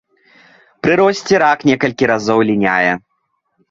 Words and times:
Пры 0.85 0.93
росце 1.01 1.35
рак 1.45 1.59
некалькі 1.71 2.11
разоў 2.17 2.39
ліняе. 2.53 2.93